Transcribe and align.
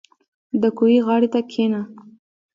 •د 0.61 0.63
کوهي 0.77 0.99
غاړې 1.07 1.27
ته 1.33 1.39
کښېنه. 1.49 1.81